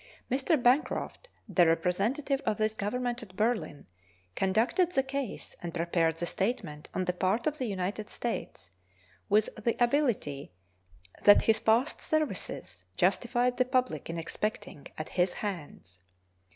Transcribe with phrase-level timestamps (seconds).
[0.31, 0.59] Mr.
[0.59, 3.85] Bancroft, the representative of this Government at Berlin,
[4.33, 8.71] conducted the case and prepared the statement on the part of the United States
[9.29, 10.53] with the ability
[11.25, 15.99] that his past services justified the public in expecting at his hands.